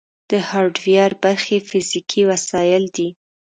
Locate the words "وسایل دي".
2.31-3.09